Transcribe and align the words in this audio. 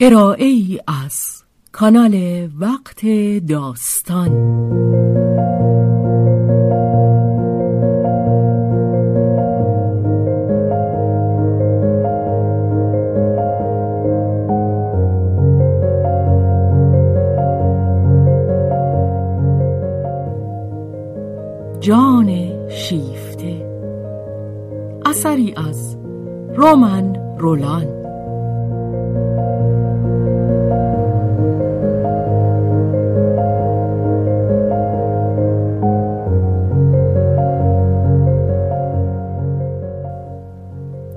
ارائه 0.00 0.44
ای 0.44 0.80
از 0.86 1.44
کانال 1.72 2.48
وقت 2.58 3.06
داستان. 3.48 4.30
جان 21.80 22.28
شیفته 22.68 23.66
اثری 25.06 25.54
از 25.56 25.96
رومن 26.56 27.16
رولان. 27.38 27.93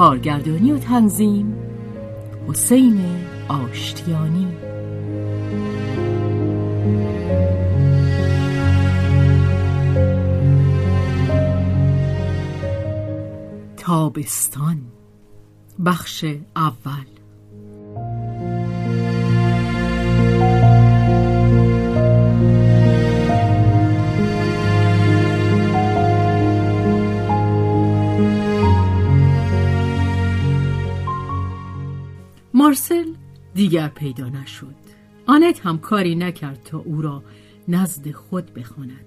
کارگردانی 0.00 0.72
و 0.72 0.78
تنظیم 0.78 1.56
حسین 2.48 3.00
آشتیانی. 3.48 4.48
تابستان 13.76 14.82
بخش 15.84 16.24
اول. 16.56 17.19
دیگر 33.70 33.88
پیدا 33.88 34.28
نشد. 34.28 34.74
آنت 35.26 35.66
هم 35.66 35.78
کاری 35.78 36.14
نکرد 36.14 36.62
تا 36.64 36.78
او 36.78 37.02
را 37.02 37.22
نزد 37.68 38.10
خود 38.10 38.54
بخواند. 38.54 39.06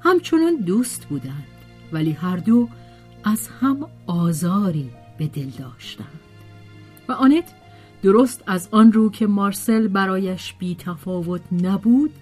همچنان 0.00 0.56
دوست 0.56 1.04
بودند 1.04 1.46
ولی 1.92 2.12
هر 2.12 2.36
دو 2.36 2.68
از 3.24 3.48
هم 3.48 3.88
آزاری 4.06 4.90
به 5.18 5.26
دل 5.26 5.50
داشتند. 5.50 6.20
و 7.08 7.12
آنت 7.12 7.52
درست 8.02 8.42
از 8.46 8.68
آن 8.70 8.92
رو 8.92 9.10
که 9.10 9.26
مارسل 9.26 9.88
برایش 9.88 10.52
بی 10.52 10.74
تفاوت 10.74 11.42
نبود 11.52 12.12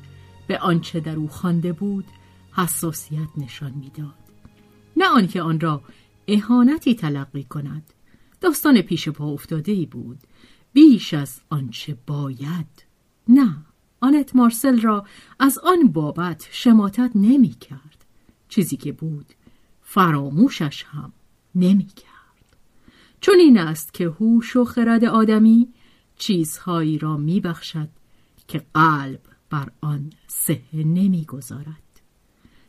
به 0.46 0.58
آنچه 0.58 1.00
در 1.00 1.16
او 1.16 1.28
خوانده 1.28 1.72
بود 1.72 2.04
حساسیت 2.52 3.28
نشان 3.36 3.72
می‌داد. 3.72 4.14
نه 4.96 5.08
آنکه 5.08 5.42
آن 5.42 5.60
را 5.60 5.82
اهانتی 6.28 6.94
تلقی 6.94 7.44
کند. 7.44 7.82
داستان 8.40 8.82
پیش 8.82 9.08
پا 9.08 9.26
افتاده 9.26 9.72
ای 9.72 9.86
بود. 9.86 10.18
بیش 10.72 11.14
از 11.14 11.40
آنچه 11.50 11.96
باید. 12.06 12.84
نه 13.28 13.56
آنت 14.00 14.36
مارسل 14.36 14.80
را 14.80 15.06
از 15.38 15.58
آن 15.58 15.92
بابت 15.92 16.48
شماتت 16.50 17.10
نمی 17.14 17.54
کرد 17.60 18.04
چیزی 18.48 18.76
که 18.76 18.92
بود 18.92 19.26
فراموشش 19.82 20.84
هم 20.84 21.12
نمی 21.54 21.86
کرد 21.86 22.56
چون 23.20 23.38
این 23.38 23.58
است 23.58 23.94
که 23.94 24.04
هوش 24.04 24.56
و 24.56 24.64
خرد 24.64 25.04
آدمی 25.04 25.68
چیزهایی 26.16 26.98
را 26.98 27.16
می 27.16 27.40
بخشد 27.40 27.88
که 28.48 28.62
قلب 28.74 29.20
بر 29.50 29.70
آن 29.80 30.12
نمی 30.74 31.24
گذارد 31.24 32.00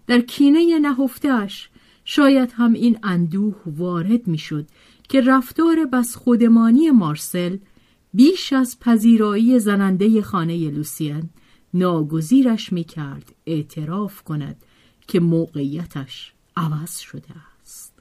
در 0.07 0.21
کینه 0.21 0.79
نهفتش 0.79 1.69
شاید 2.05 2.51
هم 2.51 2.73
این 2.73 2.99
اندوه 3.03 3.55
وارد 3.65 4.27
می‌شد 4.27 4.67
که 5.09 5.21
رفتار 5.21 5.85
بس 5.85 6.15
خودمانی 6.15 6.91
مارسل 6.91 7.57
بیش 8.13 8.53
از 8.53 8.79
پذیرایی 8.79 9.59
زننده 9.59 10.21
خانه 10.21 10.71
لوسیان 10.71 11.29
ناگزیرش 11.73 12.73
می 12.73 12.83
کرد 12.83 13.35
اعتراف 13.45 14.23
کند 14.23 14.65
که 15.07 15.19
موقعیتش 15.19 16.33
عوض 16.57 16.97
شده 16.97 17.33
است 17.61 17.93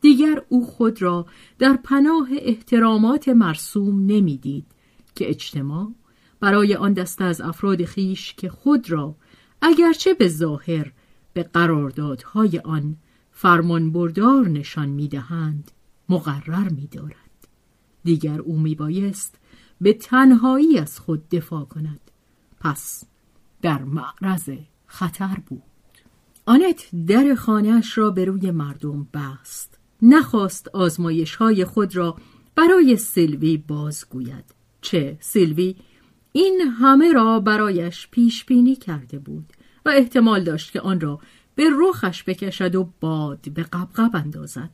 دیگر 0.00 0.42
او 0.48 0.66
خود 0.66 1.02
را 1.02 1.26
در 1.58 1.78
پناه 1.84 2.28
احترامات 2.38 3.28
مرسوم 3.28 4.06
نمی‌دید 4.06 4.66
که 5.14 5.28
اجتماع 5.30 5.92
برای 6.40 6.74
آن 6.74 6.92
دسته 6.92 7.24
از 7.24 7.40
افراد 7.40 7.84
خیش 7.84 8.34
که 8.34 8.48
خود 8.48 8.90
را 8.90 9.16
اگرچه 9.62 10.14
به 10.14 10.28
ظاهر 10.28 10.92
به 11.32 11.42
قراردادهای 11.42 12.58
آن 12.58 12.96
فرمانبردار 13.30 14.48
نشان 14.48 14.88
می‌دهند 14.88 15.70
مقرر 16.08 16.68
می‌دارد. 16.68 17.27
دیگر 18.08 18.40
او 18.40 18.58
میبایست 18.58 19.38
به 19.80 19.92
تنهایی 19.92 20.78
از 20.78 20.98
خود 20.98 21.28
دفاع 21.28 21.64
کند. 21.64 22.00
پس 22.60 23.04
در 23.62 23.82
معرض 23.82 24.50
خطر 24.86 25.36
بود. 25.46 25.62
آنت 26.46 26.88
در 27.06 27.34
خانهاش 27.34 27.98
را 27.98 28.10
به 28.10 28.24
روی 28.24 28.50
مردم 28.50 29.08
بست. 29.14 29.78
نخواست 30.02 30.68
آزمایش 30.68 31.34
های 31.34 31.64
خود 31.64 31.96
را 31.96 32.16
برای 32.54 32.96
سیلوی 32.96 33.56
بازگوید 33.56 34.44
چه 34.80 35.16
سیلوی 35.20 35.76
این 36.32 36.60
همه 36.80 37.12
را 37.12 37.40
برایش 37.40 38.08
پیش 38.10 38.44
بینی 38.44 38.76
کرده 38.76 39.18
بود 39.18 39.52
و 39.86 39.88
احتمال 39.88 40.44
داشت 40.44 40.72
که 40.72 40.80
آن 40.80 41.00
را 41.00 41.20
به 41.54 41.64
رخش 41.80 42.24
بکشد 42.24 42.74
و 42.74 42.92
باد 43.00 43.52
به 43.54 43.62
قبقب 43.62 44.10
اندازد. 44.14 44.70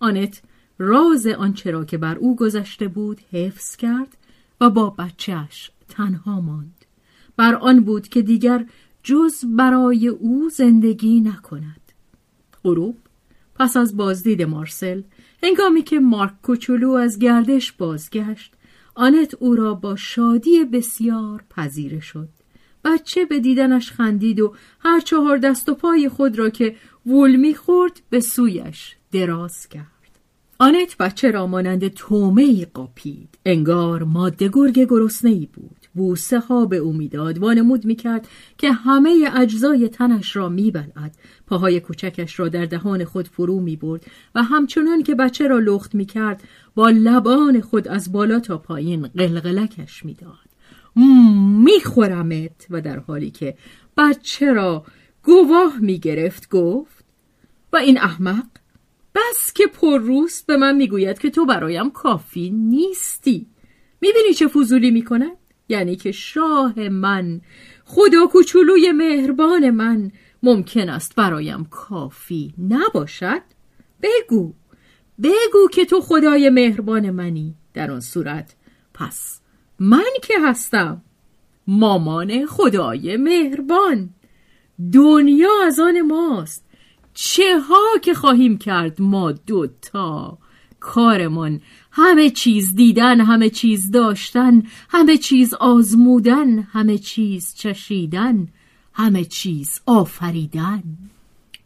آنت 0.00 0.42
راز 0.78 1.26
آنچه 1.26 1.70
را 1.70 1.84
که 1.84 1.98
بر 1.98 2.16
او 2.16 2.36
گذشته 2.36 2.88
بود 2.88 3.20
حفظ 3.32 3.76
کرد 3.76 4.16
و 4.60 4.70
با 4.70 4.90
بچهش 4.90 5.70
تنها 5.88 6.40
ماند. 6.40 6.84
بر 7.36 7.54
آن 7.54 7.80
بود 7.80 8.08
که 8.08 8.22
دیگر 8.22 8.66
جز 9.02 9.44
برای 9.44 10.08
او 10.08 10.48
زندگی 10.48 11.20
نکند. 11.20 11.92
غروب 12.64 12.96
پس 13.54 13.76
از 13.76 13.96
بازدید 13.96 14.42
مارسل 14.42 15.02
هنگامی 15.42 15.82
که 15.82 16.00
مارک 16.00 16.42
کوچولو 16.42 16.90
از 16.90 17.18
گردش 17.18 17.72
بازگشت 17.72 18.52
آنت 18.94 19.34
او 19.34 19.54
را 19.54 19.74
با 19.74 19.96
شادی 19.96 20.64
بسیار 20.64 21.44
پذیره 21.50 22.00
شد. 22.00 22.28
بچه 22.84 23.24
به 23.24 23.40
دیدنش 23.40 23.92
خندید 23.92 24.40
و 24.40 24.54
هر 24.80 25.00
چهار 25.00 25.38
دست 25.38 25.68
و 25.68 25.74
پای 25.74 26.08
خود 26.08 26.38
را 26.38 26.50
که 26.50 26.76
وول 27.06 27.36
می‌خورد 27.36 28.00
به 28.10 28.20
سویش 28.20 28.96
دراز 29.12 29.68
کرد. 29.68 29.97
آنت 30.60 30.96
بچه 30.96 31.30
را 31.30 31.46
مانند 31.46 31.88
تومه 31.88 32.42
ای 32.42 32.66
قاپید؟ 32.74 33.38
انگار 33.46 34.02
ماده 34.02 34.50
گرگ 34.52 34.86
گرسنه 34.90 35.30
ای 35.30 35.48
بود. 35.52 35.86
بوسه 35.94 36.40
ها 36.40 36.66
به 36.66 36.76
او 36.76 36.92
می‌داد. 36.92 37.38
وانمود 37.38 37.84
می‌کرد 37.84 38.28
که 38.58 38.72
همه 38.72 39.30
اجزای 39.36 39.88
تنش 39.88 40.36
را 40.36 40.48
میبلعد. 40.48 41.16
پاهای 41.46 41.80
کوچکش 41.80 42.40
را 42.40 42.48
در 42.48 42.64
دهان 42.64 43.04
خود 43.04 43.28
فرو 43.28 43.60
می‌برد 43.60 44.06
و 44.34 44.42
همچنان 44.42 45.02
که 45.02 45.14
بچه 45.14 45.48
را 45.48 45.58
لخت 45.58 45.94
می‌کرد 45.94 46.42
با 46.74 46.90
لبان 46.90 47.60
خود 47.60 47.88
از 47.88 48.12
بالا 48.12 48.40
تا 48.40 48.58
پایین 48.58 49.02
قلقلکش 49.02 50.04
می‌داد. 50.04 50.48
میخورمت؟ 51.64 52.66
و 52.70 52.80
در 52.80 52.98
حالی 52.98 53.30
که 53.30 53.56
بچه 53.96 54.52
را 54.52 54.84
گواه 55.22 55.78
می‌گرفت 55.80 56.48
گفت. 56.48 57.04
و 57.72 57.76
این 57.76 57.98
احمق؟ 57.98 58.46
بس 59.18 59.52
که 59.52 59.66
پر 59.66 59.98
روست 59.98 60.46
به 60.46 60.56
من 60.56 60.76
می‌گوید 60.76 61.18
که 61.18 61.30
تو 61.30 61.46
برایم 61.46 61.90
کافی 61.90 62.50
نیستی. 62.50 63.46
می‌بینی 64.00 64.34
چه 64.34 64.48
فضولی 64.48 64.90
می‌کند؟ 64.90 65.36
یعنی 65.68 65.96
که 65.96 66.12
شاه 66.12 66.88
من 66.88 67.40
خدا 67.84 68.26
کوچولوی 68.26 68.92
مهربان 68.92 69.70
من 69.70 70.10
ممکن 70.42 70.88
است 70.88 71.14
برایم 71.14 71.64
کافی 71.64 72.54
نباشد؟ 72.68 73.42
بگو 74.02 74.52
بگو 75.22 75.68
که 75.72 75.84
تو 75.84 76.00
خدای 76.00 76.50
مهربان 76.50 77.10
منی. 77.10 77.54
در 77.74 77.90
آن 77.90 78.00
صورت 78.00 78.54
پس 78.94 79.40
من 79.78 80.10
که 80.22 80.34
هستم 80.44 81.02
مامان 81.66 82.46
خدای 82.46 83.16
مهربان. 83.16 84.10
دنیا 84.92 85.50
از 85.66 85.80
آن 85.80 86.00
ماست. 86.00 86.67
چه 87.20 87.58
ها 87.58 87.98
که 88.02 88.14
خواهیم 88.14 88.58
کرد 88.58 89.00
ما 89.00 89.32
دوتا. 89.32 90.38
کارمان 90.80 91.60
همه 91.92 92.30
چیز 92.30 92.74
دیدن 92.74 93.20
همه 93.20 93.50
چیز 93.50 93.90
داشتن 93.90 94.62
همه 94.88 95.16
چیز 95.16 95.54
آزمودن 95.54 96.58
همه 96.58 96.98
چیز 96.98 97.54
چشیدن 97.54 98.48
همه 98.92 99.24
چیز 99.24 99.80
آفریدن. 99.86 100.82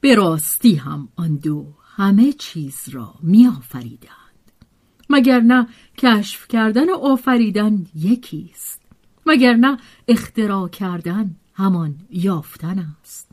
به 0.00 0.14
راستی 0.14 0.75
هم 0.75 1.08
آن 1.16 1.37
دو 1.37 1.66
همه 1.96 2.32
چیز 2.32 2.88
را 2.93 3.14
می 3.22 3.46
آفریدند 3.46 4.52
مگر 5.10 5.40
نه 5.40 5.69
کشف 5.98 6.48
کردن 6.48 6.90
و 6.90 6.94
آفریدن 6.94 7.87
یکیست؟ 7.94 8.81
مگر 9.26 9.55
نه 9.55 9.78
اختراع 10.08 10.69
کردن 10.69 11.37
همان 11.55 11.94
یافتن 12.10 12.87
است؟ 13.02 13.31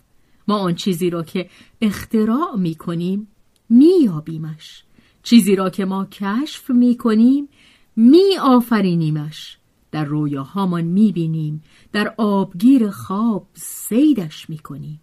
ما 0.49 0.57
آن 0.57 0.75
چیزی 0.75 1.09
را 1.09 1.23
که 1.23 1.49
اختراع 1.81 2.55
می 2.57 2.75
کنیم 2.75 3.27
می 3.69 3.91
یابیمش 4.03 4.83
چیزی 5.23 5.55
را 5.55 5.69
که 5.69 5.85
ما 5.85 6.05
کشف 6.05 6.69
می 6.69 6.97
کنیم 6.97 7.49
می 7.95 8.37
آفرینیمش 8.41 9.57
در 9.91 10.05
رویاهامان 10.05 10.81
می 10.81 11.11
بینیم 11.11 11.63
در 11.91 12.13
آبگیر 12.17 12.89
خواب 12.89 13.47
سیدش 13.53 14.49
می 14.49 14.57
کنیم 14.57 15.01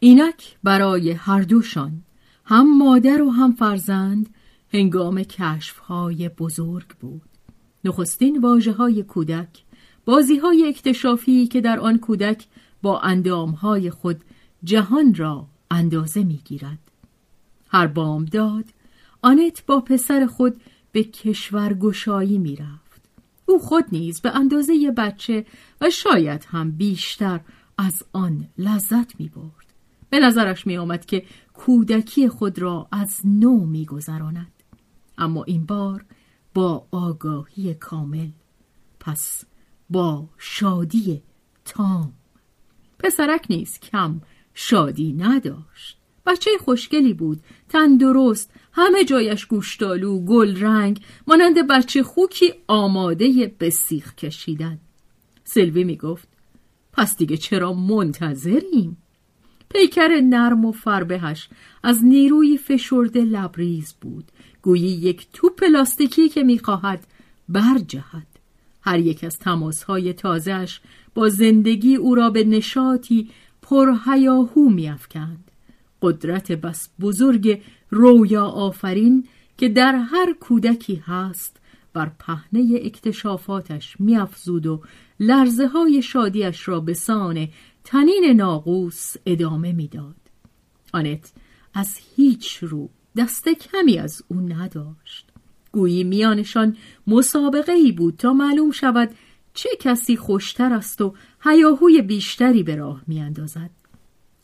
اینک 0.00 0.56
برای 0.62 1.10
هر 1.10 1.42
دوشان 1.42 2.02
هم 2.44 2.78
مادر 2.78 3.22
و 3.22 3.30
هم 3.30 3.52
فرزند 3.52 4.34
هنگام 4.72 5.22
کشفهای 5.22 6.28
بزرگ 6.28 6.88
بود. 7.00 7.22
نخستین 7.84 8.38
واجه 8.38 8.72
های 8.72 9.02
کودک 9.02 9.64
بازی 10.04 10.36
های 10.36 10.68
اکتشافی 10.68 11.46
که 11.46 11.60
در 11.60 11.80
آن 11.80 11.98
کودک 11.98 12.46
با 12.82 13.00
اندامهای 13.00 13.90
خود 13.90 14.20
جهان 14.64 15.14
را 15.14 15.46
اندازه 15.70 16.24
می 16.24 16.40
گیرد. 16.44 16.78
هر 17.68 17.86
بامداد 17.86 18.64
آنت 19.22 19.66
با 19.66 19.80
پسر 19.80 20.26
خود 20.26 20.60
به 20.92 21.04
کشورگشایی 21.04 22.38
می 22.38 22.56
رفت. 22.56 23.02
او 23.46 23.58
خود 23.58 23.84
نیز 23.92 24.20
به 24.20 24.36
اندازه 24.36 24.90
بچه 24.96 25.46
و 25.80 25.90
شاید 25.90 26.46
هم 26.48 26.70
بیشتر 26.70 27.40
از 27.78 28.02
آن 28.12 28.48
لذت 28.58 29.20
می 29.20 29.28
برد. 29.28 29.66
به 30.10 30.20
نظرش 30.20 30.66
می 30.66 30.76
آمد 30.76 31.06
که 31.06 31.24
کودکی 31.54 32.28
خود 32.28 32.58
را 32.58 32.88
از 32.92 33.20
نو 33.24 33.66
می 33.66 33.84
گذراند. 33.84 34.52
اما 35.18 35.44
این 35.44 35.66
بار 35.66 36.04
با 36.54 36.86
آگاهی 36.90 37.74
کامل 37.74 38.28
پس 39.00 39.44
با 39.90 40.28
شادی 40.38 41.22
تام 41.64 42.12
پسرک 42.98 43.46
نیز 43.50 43.80
کم 43.80 44.20
شادی 44.58 45.12
نداشت. 45.12 45.98
بچه 46.26 46.50
خوشگلی 46.60 47.12
بود 47.12 47.40
تندرست 47.68 48.50
همه 48.72 49.04
جایش 49.04 49.46
گوشتالو 49.46 50.24
گل 50.24 50.60
رنگ 50.60 51.00
مانند 51.26 51.66
بچه 51.66 52.02
خوکی 52.02 52.52
آماده 52.68 53.54
به 53.58 53.70
سیخ 53.70 54.14
کشیدن. 54.14 54.78
سلوی 55.44 55.84
می 55.84 55.96
گفت 55.96 56.28
پس 56.92 57.16
دیگه 57.16 57.36
چرا 57.36 57.72
منتظریم؟ 57.72 58.96
پیکر 59.68 60.20
نرم 60.22 60.64
و 60.64 60.72
فربهش 60.72 61.48
از 61.82 62.04
نیروی 62.04 62.58
فشرده 62.58 63.20
لبریز 63.20 63.94
بود. 64.00 64.24
گویی 64.62 64.88
یک 64.88 65.26
توپ 65.32 65.60
پلاستیکی 65.60 66.28
که 66.28 66.42
می‌خواهد 66.42 67.06
برجهد. 67.48 68.26
هر 68.80 68.98
یک 68.98 69.24
از 69.24 69.38
تماسهای 69.38 70.12
تازهش 70.12 70.80
با 71.14 71.28
زندگی 71.28 71.96
او 71.96 72.14
را 72.14 72.30
به 72.30 72.44
نشاطی 72.44 73.30
پرهیاهو 73.68 74.68
میافکند 74.68 75.50
قدرت 76.02 76.52
بس 76.52 76.88
بزرگ 77.00 77.62
رویا 77.90 78.44
آفرین 78.44 79.24
که 79.58 79.68
در 79.68 79.94
هر 79.94 80.34
کودکی 80.40 81.02
هست 81.06 81.60
بر 81.92 82.10
پهنه 82.18 82.80
اکتشافاتش 82.84 83.96
میافزود 84.00 84.66
و 84.66 84.82
لرزه 85.20 85.66
های 85.66 86.02
شادیش 86.02 86.68
را 86.68 86.80
به 86.80 86.94
سان 86.94 87.48
تنین 87.84 88.32
ناقوس 88.36 89.14
ادامه 89.26 89.72
می‌داد. 89.72 90.16
آنت 90.92 91.32
از 91.74 91.98
هیچ 92.16 92.58
رو 92.62 92.88
دست 93.16 93.48
کمی 93.48 93.98
از 93.98 94.22
او 94.28 94.40
نداشت. 94.40 95.26
گویی 95.72 96.04
میانشان 96.04 96.76
مسابقه 97.06 97.72
ای 97.72 97.92
بود 97.92 98.16
تا 98.16 98.32
معلوم 98.32 98.70
شود 98.70 99.10
چه 99.56 99.68
کسی 99.80 100.16
خوشتر 100.16 100.72
است 100.72 101.00
و 101.00 101.14
هیاهوی 101.40 102.02
بیشتری 102.02 102.62
به 102.62 102.76
راه 102.76 103.02
میاندازد. 103.06 103.70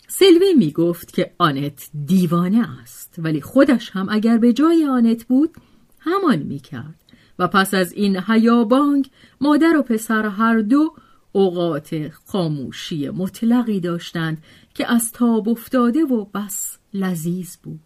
سیلوی 0.09 0.55
می 0.55 0.70
گفت 0.70 1.12
که 1.12 1.35
آنت 1.38 1.91
دیوانه 2.06 2.81
است 2.82 3.14
ولی 3.19 3.41
خودش 3.41 3.91
هم 3.91 4.09
اگر 4.11 4.38
به 4.38 4.53
جای 4.53 4.87
آنت 4.87 5.25
بود 5.25 5.50
همان 5.99 6.38
می 6.38 6.59
کرد 6.59 6.94
و 7.38 7.49
پس 7.49 7.75
از 7.75 7.93
این 7.93 8.20
هیابانگ 8.26 9.11
مادر 9.41 9.76
و 9.76 9.82
پسر 9.82 10.26
هر 10.26 10.59
دو 10.59 10.94
اوقات 11.32 12.11
خاموشی 12.25 13.09
مطلقی 13.09 13.81
داشتند 13.81 14.43
که 14.75 14.93
از 14.93 15.12
تاب 15.12 15.49
افتاده 15.49 16.05
و 16.05 16.25
بس 16.25 16.79
لذیذ 16.94 17.56
بود 17.62 17.81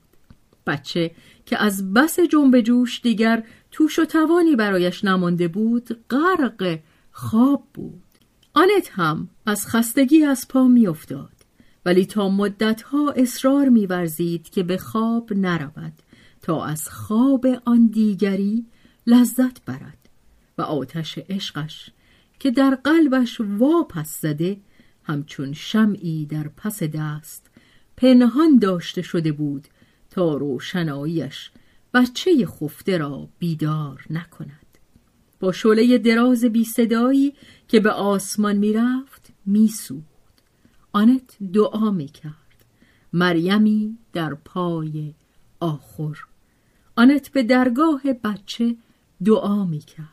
بچه 0.66 1.10
که 1.46 1.62
از 1.62 1.94
بس 1.94 2.20
جنب 2.20 2.60
جوش 2.60 3.00
دیگر 3.00 3.42
توش 3.70 3.98
و 3.98 4.04
توانی 4.04 4.56
برایش 4.56 5.04
نمانده 5.04 5.48
بود 5.48 6.04
غرق 6.10 6.78
خواب 7.18 7.68
بود. 7.74 8.02
آنت 8.54 8.90
هم 8.90 9.28
از 9.46 9.66
خستگی 9.66 10.24
از 10.24 10.48
پا 10.48 10.68
میافتاد 10.68 11.32
ولی 11.84 12.06
تا 12.06 12.28
مدتها 12.28 13.10
اصرار 13.10 13.68
میورزید 13.68 14.50
که 14.50 14.62
به 14.62 14.76
خواب 14.76 15.32
نرود 15.32 15.92
تا 16.42 16.64
از 16.64 16.88
خواب 16.88 17.46
آن 17.64 17.86
دیگری 17.86 18.66
لذت 19.06 19.64
برد 19.64 20.08
و 20.58 20.62
آتش 20.62 21.18
عشقش 21.18 21.90
که 22.40 22.50
در 22.50 22.74
قلبش 22.74 23.40
واپس 23.40 24.20
زده 24.20 24.56
همچون 25.04 25.52
شمعی 25.52 26.26
در 26.26 26.48
پس 26.48 26.82
دست 26.82 27.50
پنهان 27.96 28.58
داشته 28.58 29.02
شده 29.02 29.32
بود 29.32 29.68
تا 30.10 30.36
روشناییش 30.36 31.50
بچه 31.94 32.46
خفته 32.46 32.98
را 32.98 33.28
بیدار 33.38 34.04
نکند. 34.10 34.65
با 35.40 35.52
شعله 35.52 35.98
دراز 35.98 36.44
بی 36.44 36.64
صدایی 36.64 37.34
که 37.68 37.80
به 37.80 37.90
آسمان 37.90 38.56
می‌رفت 38.56 39.32
میسود 39.46 40.04
آنت 40.92 41.36
دعا 41.52 41.90
می‌کرد 41.90 42.64
مریمی 43.12 43.98
در 44.12 44.34
پای 44.34 45.14
آخر. 45.60 46.16
آنت 46.96 47.28
به 47.28 47.42
درگاه 47.42 48.02
بچه 48.24 48.76
دعا 49.24 49.64
می‌کرد 49.64 50.06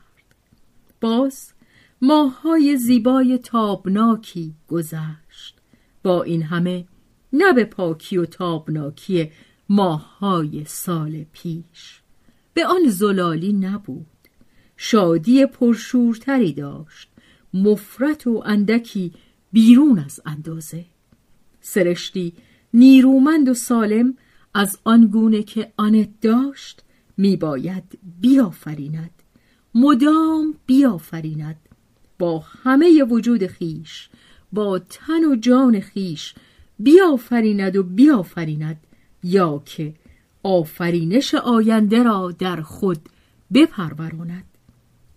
باز 1.02 1.54
ماهای 2.02 2.78
زیبای 2.78 3.38
تابناکی 3.38 4.54
گذشت. 4.68 5.58
با 6.04 6.24
این 6.24 6.44
همه 6.44 6.88
نه 7.34 7.54
به 7.54 7.66
پاکی 7.66 8.18
و 8.18 8.26
تابناکی 8.26 9.32
ماهای 9.70 10.66
سال 10.66 11.26
پیش. 11.34 12.02
به 12.54 12.66
آن 12.66 12.88
زلالی 12.88 13.54
نبود. 13.54 14.06
شادی 14.86 15.46
پرشورتری 15.46 16.54
داشت. 16.54 17.10
مفرت 17.54 18.28
و 18.28 18.44
اندکی 18.46 19.12
بیرون 19.52 20.00
از 20.00 20.20
اندازه. 20.26 20.86
سرشتی 21.62 22.34
نیرومند 22.74 23.50
و 23.50 23.54
سالم 23.54 24.18
از 24.54 24.80
آنگونه 24.84 25.44
که 25.44 25.74
آنت 25.78 26.10
داشت 26.22 26.84
میباید 27.18 28.00
بیافریند. 28.22 29.10
مدام 29.76 30.56
بیافریند. 30.66 31.60
با 32.20 32.40
همه 32.40 33.04
وجود 33.04 33.48
خیش 33.48 34.10
با 34.54 34.80
تن 34.80 35.26
و 35.26 35.36
جان 35.36 35.80
خیش 35.80 36.34
بیافریند 36.80 37.76
و 37.76 37.84
بیافریند 37.84 38.78
یا 39.24 39.64
که 39.66 39.94
آفرینش 40.44 41.36
آینده 41.36 42.04
را 42.04 42.32
در 42.40 42.62
خود 42.62 43.00
بپروراند. 43.54 44.53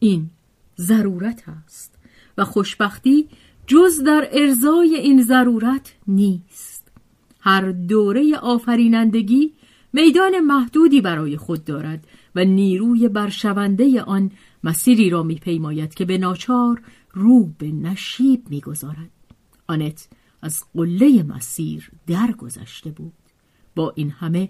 این 0.07 0.31
ضرورت 0.79 1.45
است 1.49 1.99
و 2.39 2.45
خوشبختی 2.45 3.29
جز 3.67 4.03
در 4.03 4.29
ارزای 4.33 4.95
این 4.97 5.23
ضرورت 5.23 5.95
نیست. 6.07 6.93
هر 7.41 7.73
دوره 7.73 8.37
آفرینندگی 8.37 9.53
میدان 9.93 10.41
محدودی 10.41 11.01
برای 11.01 11.37
خود 11.37 11.65
دارد 11.65 12.07
و 12.35 12.45
نیروی 12.45 13.09
برشونده 13.09 14.03
آن 14.03 14.31
مسیری 14.65 15.11
را 15.11 15.23
میپیماید 15.23 15.95
که 15.95 16.05
به 16.05 16.19
ناچار 16.19 16.83
رو 17.13 17.51
به 17.59 17.73
نشیب 17.73 18.43
می‌گذارد. 18.51 19.11
آنت 19.67 20.09
از 20.43 20.65
قله 20.75 21.23
مسیر 21.23 21.91
درگذشته 22.07 22.91
بود. 22.91 23.13
با 23.77 23.93
این 23.97 24.11
همه 24.11 24.49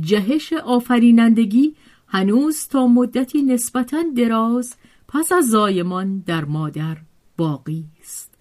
جهش 0.00 0.52
آفرینندگی 0.52 1.74
هنوز 2.08 2.68
تا 2.68 2.86
مدتی 2.86 3.42
نسبتا 3.42 4.04
دراز 4.16 4.74
پس 5.08 5.32
از 5.32 5.48
زایمان 5.48 6.18
در 6.18 6.44
مادر 6.44 6.96
باقی 7.36 7.84
است. 8.00 8.34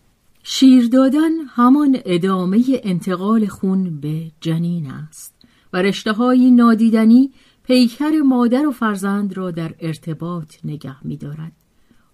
شیر 0.44 0.88
دادن 0.88 1.30
همان 1.56 1.98
ادامه 2.06 2.64
انتقال 2.84 3.48
خون 3.48 4.00
به 4.00 4.32
جنین 4.42 4.92
است 4.92 5.36
و 5.74 5.82
رشته 5.82 6.12
های 6.12 6.52
نادیدنی 6.52 7.32
پیکر 7.64 8.12
مادر 8.26 8.68
و 8.68 8.72
فرزند 8.72 9.38
را 9.38 9.52
در 9.52 9.76
ارتباط 9.80 10.56
نگه 10.64 11.08
می 11.08 11.18
دارد. 11.18 11.52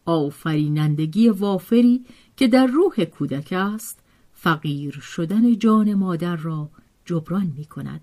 آفرینندگی 0.06 1.30
وافری 1.30 2.06
که 2.38 2.48
در 2.48 2.66
روح 2.66 3.06
کودک 3.06 3.54
است 3.58 4.00
فقیر 4.34 5.00
شدن 5.00 5.58
جان 5.58 5.94
مادر 5.94 6.36
را 6.36 6.70
جبران 7.06 7.54
می 7.58 7.66
کند 7.66 8.02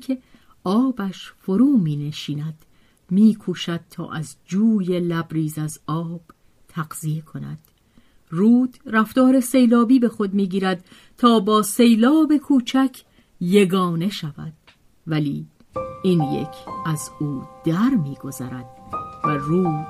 که 0.00 0.18
آبش 0.64 1.32
فرو 1.38 1.76
می 1.76 1.96
نشیند 1.96 2.64
می 3.10 3.34
کوشد 3.34 3.80
تا 3.90 4.10
از 4.10 4.36
جوی 4.44 5.00
لبریز 5.00 5.58
از 5.58 5.80
آب 5.86 6.20
تقضیه 6.68 7.20
کند. 7.20 7.58
رود 8.30 8.78
رفتار 8.86 9.40
سیلابی 9.40 9.98
به 9.98 10.08
خود 10.08 10.34
می 10.34 10.48
گیرد 10.48 10.84
تا 11.18 11.40
با 11.40 11.62
سیلاب 11.62 12.36
کوچک 12.36 13.04
یگانه 13.40 14.08
شود. 14.08 14.52
ولی 15.06 15.46
این 16.02 16.22
یک 16.22 16.48
از 16.86 17.10
او 17.20 17.42
در 17.64 17.90
می 17.90 18.14
گذرد 18.14 18.66
و 19.24 19.28
رود 19.28 19.86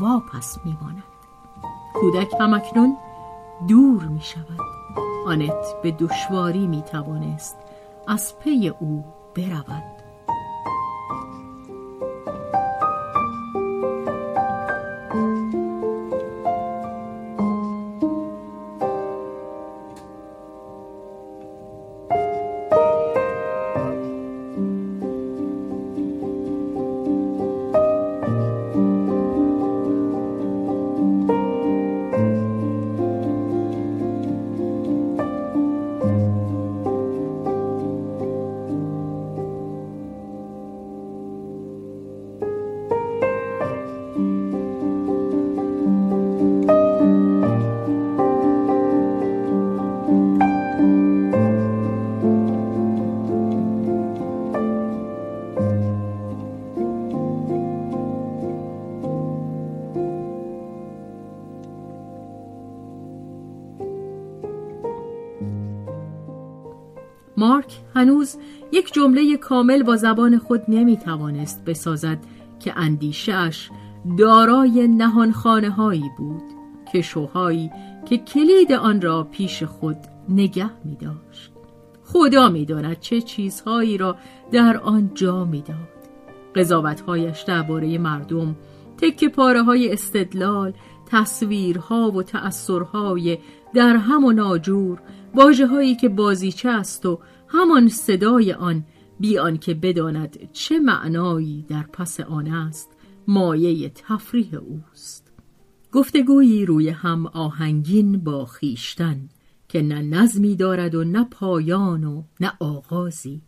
واپس 0.00 0.58
می 0.64 0.76
ماند 0.82 1.02
کودک 1.94 2.28
همکنون 2.40 2.96
دور 3.68 4.04
می 4.04 4.20
شود 4.20 4.60
آنت 5.26 5.82
به 5.82 5.90
دشواری 5.90 6.66
می 6.66 6.82
توانست 6.82 7.56
از 8.08 8.38
پی 8.38 8.68
او 8.68 9.04
برود. 9.34 9.99
مارک 67.40 67.80
هنوز 67.94 68.36
یک 68.72 68.92
جمله 68.92 69.36
کامل 69.36 69.82
با 69.82 69.96
زبان 69.96 70.38
خود 70.38 70.62
نمی 70.68 70.96
توانست 70.96 71.64
بسازد 71.64 72.18
که 72.58 72.72
اندیشش 72.76 73.68
دارای 74.18 74.88
نهانخانه 74.88 75.70
هایی 75.70 76.10
بود 76.18 76.42
کشوهایی 76.94 77.70
که 78.08 78.18
کلید 78.18 78.72
آن 78.72 79.00
را 79.00 79.24
پیش 79.24 79.62
خود 79.62 79.96
نگه 80.28 80.70
می 80.84 80.96
داشت 80.96 81.52
خدا 82.04 82.48
می 82.48 82.64
داند 82.64 83.00
چه 83.00 83.20
چیزهایی 83.20 83.98
را 83.98 84.16
در 84.52 84.76
آن 84.76 85.10
جا 85.14 85.44
می 85.44 85.62
داد 85.62 86.00
قضاوتهایش 86.54 87.42
درباره 87.42 87.98
مردم 87.98 88.56
تک 88.98 89.24
پاره 89.24 89.62
های 89.62 89.92
استدلال 89.92 90.72
تصویرها 91.06 92.10
و 92.10 92.22
تأثرهای 92.22 93.38
در 93.74 93.96
هم 93.96 94.24
و 94.24 94.32
ناجور 94.32 95.00
واجه 95.34 95.66
هایی 95.66 95.94
که 95.94 96.08
بازیچه 96.08 96.68
است 96.68 97.06
و 97.06 97.20
همان 97.48 97.88
صدای 97.88 98.52
آن 98.52 98.84
بی 99.20 99.58
که 99.60 99.74
بداند 99.74 100.52
چه 100.52 100.78
معنایی 100.78 101.64
در 101.68 101.82
پس 101.82 102.20
آن 102.20 102.46
است 102.46 102.88
مایه 103.26 103.88
تفریح 103.94 104.54
اوست. 104.54 105.32
گفتگویی 105.92 106.66
روی 106.66 106.88
هم 106.88 107.26
آهنگین 107.26 108.18
با 108.18 108.44
خیشتن 108.44 109.28
که 109.68 109.82
نه 109.82 110.02
نظمی 110.02 110.56
دارد 110.56 110.94
و 110.94 111.04
نه 111.04 111.24
پایان 111.24 112.04
و 112.04 112.22
نه 112.40 112.52
آغازی. 112.60 113.42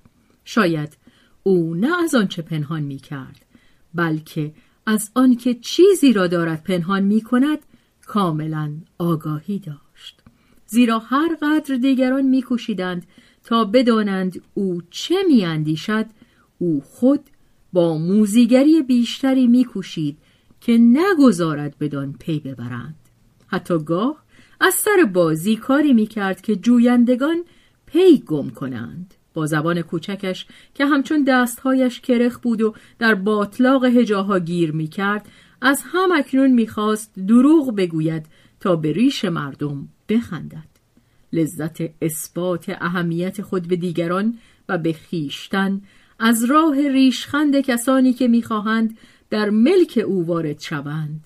شاید 0.45 0.97
او 1.43 1.75
نه 1.75 2.03
از 2.03 2.15
آنچه 2.15 2.43
پنهان 2.43 2.83
می 2.83 2.99
کرد 2.99 3.47
بلکه 3.95 4.55
از 4.87 5.11
آنکه 5.15 5.55
چیزی 5.55 6.13
را 6.13 6.27
دارد 6.27 6.63
پنهان 6.63 7.03
می 7.03 7.21
کند 7.21 7.59
کاملا 8.07 8.73
آگاهی 8.99 9.59
داشت. 9.59 9.82
زیرا 10.73 10.99
هر 10.99 11.37
قدر 11.43 11.75
دیگران 11.75 12.23
میکوشیدند 12.23 13.07
تا 13.45 13.65
بدانند 13.65 14.43
او 14.55 14.83
چه 14.91 15.15
میاندیشد 15.29 16.07
او 16.59 16.81
خود 16.81 17.21
با 17.73 17.99
موزیگری 17.99 18.83
بیشتری 18.83 19.47
میکوشید 19.47 20.19
که 20.61 20.79
نگذارد 20.79 21.79
بدان 21.79 22.13
پی 22.21 22.41
ببرند. 22.41 22.95
حتی 23.47 23.79
گاه 23.79 24.25
از 24.61 24.75
سر 24.75 25.05
بازی 25.13 25.57
کاری 25.57 25.93
می‌کرد 25.93 26.41
که 26.41 26.57
جویندگان 26.57 27.45
پی 27.87 28.19
گم 28.19 28.51
کنند. 28.51 29.15
با 29.35 29.47
زبان 29.47 29.83
کوچکش 29.83 30.47
که 30.75 30.87
همچون 30.87 31.25
دستهایش 31.25 32.01
کرخ 32.01 32.39
بود 32.39 32.63
و 32.63 32.75
در 32.99 33.15
باطلاق 33.15 33.85
هجاها 33.85 34.39
گیر 34.39 34.73
می‌کرد 34.73 35.29
از 35.61 35.83
هم 35.87 36.13
اکنون 36.13 36.51
می‌خواست 36.51 37.13
دروغ 37.27 37.77
بگوید 37.77 38.27
تا 38.61 38.77
به 38.77 38.93
ریش 38.93 39.25
مردم 39.25 39.89
بخندد. 40.13 40.73
لذت 41.33 41.83
اثبات 42.03 42.65
اهمیت 42.69 43.43
خود 43.43 43.69
به 43.69 43.77
دیگران 43.77 44.39
و 44.69 44.79
به 44.79 44.93
خیشتن 44.93 45.83
از 46.19 46.45
راه 46.45 46.89
ریشخند 46.89 47.61
کسانی 47.61 48.13
که 48.13 48.29
می‌خواهند 48.29 48.99
در 49.31 49.51
ملک 49.51 50.03
او 50.07 50.27
وارد 50.27 50.61
شوند. 50.61 51.25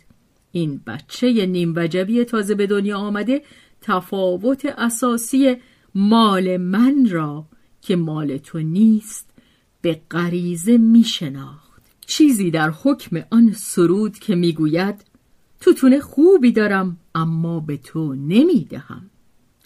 این 0.53 0.81
بچه 0.87 1.47
نیم 1.47 1.73
وجبی 1.77 2.25
تازه 2.25 2.55
به 2.55 2.67
دنیا 2.67 2.99
آمده 2.99 3.43
تفاوت 3.81 4.67
اساسی 4.67 5.57
مال 5.95 6.57
من 6.57 7.09
را 7.11 7.47
که 7.83 7.97
مال 7.97 8.37
تو 8.37 8.59
نیست 8.59 9.31
به 9.81 10.01
غریزه 10.11 10.79
میشناخت. 10.79 11.83
چیزی 12.07 12.51
در 12.51 12.71
حکم 12.71 13.25
آن 13.31 13.53
سرود 13.53 14.19
که 14.19 14.35
می‌گوید 14.35 15.05
توتون 15.61 16.01
خوبی 16.01 16.53
دارم 16.53 16.97
اما 17.15 17.61
به 17.61 17.77
تو 17.77 18.15
نمی‌دهم. 18.15 19.11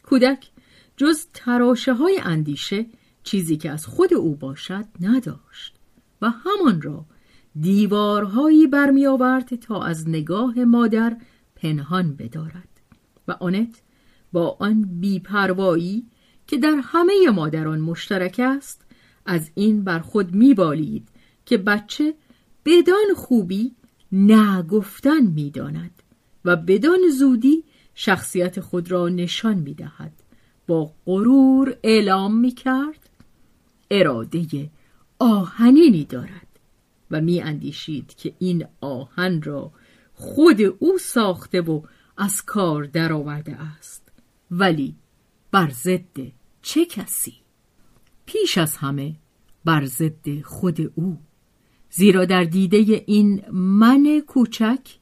کودک 0.03 0.51
جز 0.97 1.27
تراشه 1.35 1.95
های 1.95 2.21
اندیشه 2.23 2.87
چیزی 3.23 3.57
که 3.57 3.71
از 3.71 3.87
خود 3.87 4.15
او 4.15 4.37
باشد 4.37 4.85
نداشت 5.01 5.75
و 6.23 6.31
همان 6.31 6.83
را 6.83 7.05
دیوارهایی 7.61 8.67
برمی 8.67 9.07
آورد 9.07 9.55
تا 9.55 9.83
از 9.83 10.09
نگاه 10.09 10.65
مادر 10.65 11.17
پنهان 11.57 12.17
بدارد 12.17 12.69
و 13.29 13.33
آنت 13.33 13.83
با 14.33 14.57
آن 14.61 15.01
بیپروایی 15.01 16.07
که 16.47 16.57
در 16.57 16.81
همه 16.85 17.31
مادران 17.35 17.81
مشترک 17.81 18.41
است 18.45 18.87
از 19.27 19.51
این 19.55 19.85
بر 19.85 19.99
خود 19.99 20.35
میبالید 20.35 21.09
که 21.47 21.59
بچه 21.59 22.15
بدان 22.65 23.15
خوبی 23.17 23.75
نگفتن 24.13 25.21
می‌داند 25.21 26.03
و 26.45 26.57
بدان 26.57 27.01
زودی 27.19 27.65
شخصیت 27.95 28.61
خود 28.61 28.91
را 28.91 29.09
نشان 29.09 29.59
می 29.59 29.75
دهد. 29.75 30.13
با 30.67 30.93
غرور 31.07 31.77
اعلام 31.83 32.37
می 32.41 32.51
کرد 32.51 33.11
اراده 33.91 34.71
آهنینی 35.19 36.05
دارد 36.05 36.47
و 37.11 37.21
می 37.21 37.41
اندیشید 37.41 38.15
که 38.15 38.35
این 38.39 38.67
آهن 38.81 39.43
را 39.43 39.73
خود 40.15 40.61
او 40.79 40.99
ساخته 40.99 41.61
و 41.61 41.83
از 42.17 42.43
کار 42.43 42.85
درآورده 42.85 43.57
است. 43.57 44.13
ولی 44.51 44.97
بر 45.51 45.71
ضد 45.71 46.17
چه 46.63 46.87
کسی؟ 46.87 47.35
پیش 48.27 48.59
از 48.59 48.77
همه 48.77 49.17
بر 49.65 49.85
ضد 49.85 50.43
خود 50.43 50.93
او. 50.95 51.19
زیرا 51.91 52.25
در 52.25 52.45
دیده 52.45 53.05
این 53.07 53.43
من 53.53 54.23
کوچک 54.27 54.99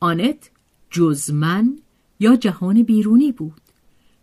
آنت 0.00 0.50
جز 0.90 1.30
من 1.30 1.78
یا 2.20 2.36
جهان 2.36 2.82
بیرونی 2.82 3.32
بود. 3.32 3.60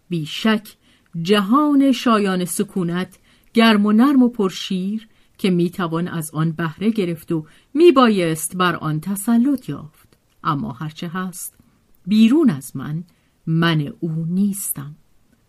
بیشک 0.09 0.77
جهان 1.21 1.91
شایان 1.91 2.45
سکونت 2.45 3.19
گرم 3.53 3.85
و 3.85 3.91
نرم 3.91 4.23
و 4.23 4.29
پرشیر 4.29 5.07
که 5.37 5.49
می‌توان 5.49 6.07
از 6.07 6.31
آن 6.31 6.51
بهره 6.51 6.89
گرفت 6.89 7.31
و 7.31 7.45
میبایست 7.73 8.57
بر 8.57 8.75
آن 8.75 8.99
تسلط 8.99 9.69
یافت. 9.69 10.17
اما 10.43 10.71
هرچه 10.71 11.07
هست 11.07 11.55
بیرون 12.07 12.49
از 12.49 12.75
من 12.75 13.03
من 13.47 13.93
او 13.99 14.25
نیستم. 14.29 14.95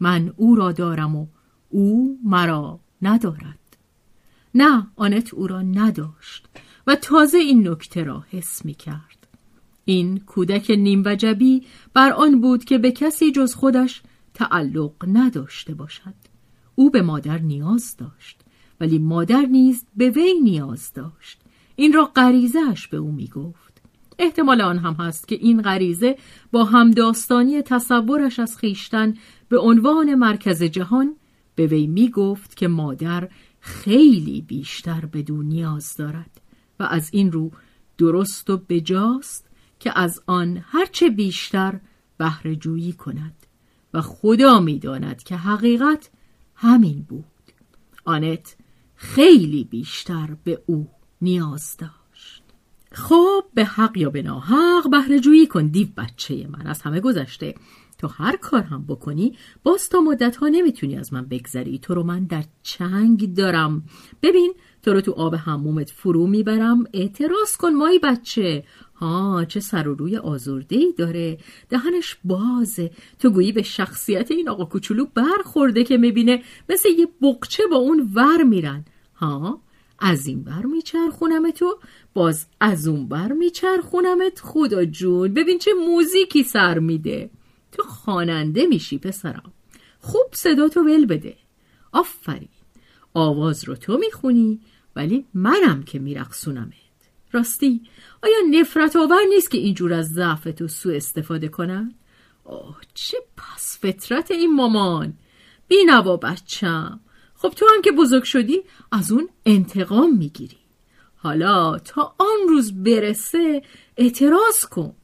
من 0.01 0.33
او 0.37 0.55
را 0.55 0.73
دارم 0.73 1.17
و 1.17 1.27
او 1.69 2.19
مرا 2.25 2.81
ندارد. 3.03 3.60
نه 4.55 4.87
آنت 4.97 5.35
او 5.35 5.47
را 5.47 5.63
نداشت. 5.63 6.47
و 6.87 6.97
تازه 6.97 7.39
این 7.39 7.69
نکته 7.69 8.05
را 8.05 8.25
حس 8.31 8.65
می 8.65 8.75
کرد. 8.75 9.27
این 9.85 10.19
کودک 10.19 10.71
نیم 10.71 11.03
وجبی 11.07 11.63
بر 11.95 12.13
آن 12.13 12.41
بود 12.41 12.65
که 12.65 12.79
به 12.79 12.93
کسی 12.93 13.33
جز 13.33 13.55
خودش 13.55 14.03
تعلق 14.35 14.93
نداشته 15.07 15.75
باشد. 15.75 16.15
او 16.75 16.91
به 16.91 17.03
مادر 17.03 17.39
نیاز 17.39 17.97
داشت 17.97 18.41
ولی 18.81 18.99
مادر 18.99 19.43
نیز 19.43 19.87
به 19.97 20.11
وی 20.11 20.41
نیاز 20.43 20.93
داشت. 20.93 21.41
این 21.77 21.93
را 21.93 22.05
غریزهش 22.05 22.87
به 22.87 22.97
او 22.97 23.13
می 23.13 23.27
گفت. 23.27 23.83
احتمال 24.19 24.61
آن 24.61 24.79
هم 24.79 24.95
هست 24.95 25.29
که 25.29 25.35
این 25.35 25.63
غریزه 25.63 26.17
با 26.53 26.65
همداستانی 26.65 27.63
تصورش 27.63 28.39
از 28.39 28.57
خیشتن 28.57 29.15
به 29.49 29.59
عنوان 29.59 30.15
مرکز 30.15 30.63
جهان 30.63 31.17
به 31.55 31.67
وی 31.67 31.87
می 31.87 32.11
گفت 32.11 32.57
که 32.57 32.69
مادر 32.69 33.29
خیلی 33.61 34.41
بیشتر 34.41 35.05
به 35.05 35.25
نیاز 35.29 35.97
دارد 35.97 36.41
و 36.81 36.83
از 36.83 37.09
این 37.13 37.33
رو 37.33 37.51
درست 37.99 38.51
و 38.51 38.57
بجاست 38.57 39.51
که 39.81 39.99
از 39.99 40.23
آن 40.27 40.65
هرچه 40.67 41.11
بیشتر 41.11 41.81
بهره 42.19 42.57
جویی 42.57 42.93
کند 42.93 43.47
و 43.95 44.01
خدا 44.01 44.61
می‌داند 44.61 45.23
که 45.23 45.37
حقیقت 45.37 46.11
همین 46.55 47.03
بود. 47.09 47.25
آنت 48.05 48.57
خیلی 48.95 49.65
بیشتر 49.65 50.37
به 50.45 50.63
او 50.67 50.89
نیاز 51.21 51.77
داشت 51.77 52.00
خب 52.93 53.45
به 53.55 53.65
حق 53.65 53.97
یا 53.97 54.11
به 54.11 54.23
ناحق 54.23 54.91
بهره 54.91 55.21
جویی 55.21 55.47
کن 55.47 55.67
دیو 55.67 55.89
بچه 55.97 56.49
من. 56.51 56.67
از 56.67 56.83
همه 56.83 57.01
گذشته. 57.01 57.55
تو 57.99 58.09
هر 58.09 58.37
کار 58.37 58.63
هم 58.63 58.85
بکنی 58.89 59.37
باز 59.63 59.89
تا 59.89 60.01
مدت 60.01 60.37
ها 60.37 60.49
نمی‌تونی 60.49 60.97
از 60.97 61.13
من 61.13 61.27
بگذری. 61.27 61.79
تو 61.79 61.95
رو 61.95 62.03
من 62.03 62.25
در 62.25 62.45
چنگ 62.63 63.35
دارم. 63.35 63.83
ببین 64.23 64.55
تو 64.83 64.93
رو 64.93 65.01
تو 65.01 65.13
آب 65.13 65.35
همومت 65.35 65.91
فرو 65.91 66.27
می‌برم. 66.27 66.85
اعتراض 66.93 67.57
کن 67.57 67.73
مایی 67.73 67.99
بچه. 67.99 68.65
ها 68.95 69.45
چه 69.45 69.61
سر 69.61 69.89
و 69.89 69.95
روی 69.95 70.17
آزرده 70.17 70.77
ای 70.77 70.95
داره. 70.99 71.39
دهنش 71.69 72.17
بازه. 72.25 72.91
تو 73.19 73.31
گویی 73.31 73.53
به 73.53 73.63
شخصیت 73.63 74.31
این 74.31 74.49
آقا 74.49 74.65
کوچولو 74.65 75.07
برخورده 75.15 75.85
که 75.85 75.97
می‌بینه 75.97 76.43
مثل 76.69 76.89
یه 76.89 77.09
بقچه 77.23 77.63
با 77.71 77.77
اون 77.77 78.11
ور 78.15 78.43
میرن. 78.43 78.85
ها؟ 79.17 79.61
از 80.01 80.27
این 80.27 80.45
بر 80.45 80.63
میچرخونم 80.63 81.51
تو 81.51 81.79
باز 82.15 82.47
از 82.61 82.89
اون 82.89 83.09
بر 83.09 83.33
میچرخونمت 83.33 84.41
خدا 84.41 84.85
جون. 84.85 85.35
ببین 85.35 85.59
چه 85.59 85.71
موزیکی 85.75 86.43
سر 86.43 86.79
میده. 86.79 87.31
تو 87.73 87.83
خواننده 87.83 88.67
میشی 88.67 88.99
پسرم 88.99 89.53
خوب 90.01 90.27
صدا 90.33 90.69
تو 90.69 90.81
ول 90.81 91.07
بده. 91.07 91.37
آفرین. 91.93 92.49
آواز 93.15 93.65
رو 93.65 93.75
تو 93.75 93.99
می‌خونی 93.99 94.61
ولی 94.97 95.27
منم 95.35 95.83
که 95.83 95.99
میرقصونمت. 95.99 96.75
راستی 97.33 97.83
آیا 98.23 98.61
نفرت 98.61 98.97
آور 98.97 99.21
نیست 99.31 99.51
که 99.51 99.59
اینجور 99.59 99.93
از 99.93 100.09
ضعف 100.09 100.49
تو 100.57 100.69
سو 100.69 100.91
استفاده 100.91 101.49
کنن؟ 101.49 101.95
آه 102.45 102.81
چه 102.95 103.19
پس 103.37 103.79
فطرت 103.81 104.31
این 104.31 104.55
مامان. 104.55 105.15
بینوا 105.69 106.17
بچم. 106.17 107.01
خب 107.43 107.49
تو 107.49 107.67
هم 107.75 107.83
که 107.83 107.93
بزرگ 107.93 108.23
شدی 108.23 108.63
از 108.93 109.13
اون 109.13 109.29
انتقام 109.47 110.17
می‌گیری. 110.17 110.57
حالا 111.17 111.79
تا 111.79 112.15
آن 112.19 112.49
روز 112.49 112.83
برسه 112.83 113.63
اعتراض 113.97 114.65
کن. 114.71 114.95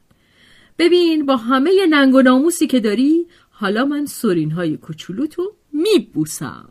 ببین 0.79 1.27
با 1.27 1.37
همه 1.37 1.87
ننگ 1.91 2.15
و 2.15 2.23
ناموسی 2.23 2.67
که 2.67 2.81
داری 2.81 3.27
حالا 3.51 3.85
من 3.85 4.07
سورین 4.07 4.51
های 4.51 4.77
کوچولو 4.77 5.27
تو 5.27 5.53
میبوسم. 5.73 6.69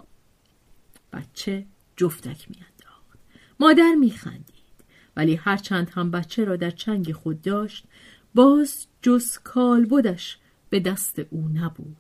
بچه 1.14 1.66
جفتک 1.98 2.48
میانداخت. 2.50 3.20
مادر 3.60 3.96
میخندید. 3.96 4.56
ولی 5.18 5.36
هرچند 5.36 5.90
هم 5.90 6.12
بچه 6.12 6.46
را 6.46 6.56
در 6.56 6.72
چنگ 6.72 7.12
خود 7.12 7.42
داشت 7.42 7.86
باز 8.36 8.88
جز 9.02 9.38
کالبدش 9.44 10.38
به 10.70 10.80
دست 10.80 11.20
او 11.30 11.50
نبود. 11.54 11.98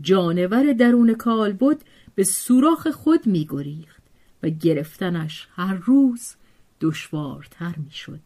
جانور 0.00 0.72
درون 0.72 1.14
کالبد 1.14 1.82
به 2.16 2.24
سوراخ 2.24 2.88
خود 2.88 3.26
میگریخت 3.26 4.02
و 4.42 4.48
گرفتنش 4.48 5.48
هر 5.56 5.74
روز 5.74 6.34
دشوارتر 6.80 7.74
می‌شد. 7.84 8.20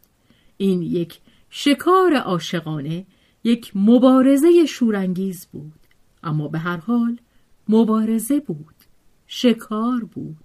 این 0.57 0.83
یک 0.83 1.21
شکار 1.51 2.15
عاشقانه 2.15 3.07
یک 3.45 3.73
مبارزه 3.75 4.67
شورانگیز 4.67 5.47
بود. 5.47 5.81
اما 6.23 6.49
به 6.49 6.59
هر 6.59 6.77
حال 6.77 7.19
مبارزه 7.69 8.41
بود 8.41 8.75
شکار 9.27 10.05
بود. 10.05 10.37